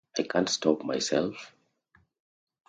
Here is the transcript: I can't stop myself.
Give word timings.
I 0.17 0.23
can't 0.23 0.49
stop 0.49 0.81
myself. 0.83 1.53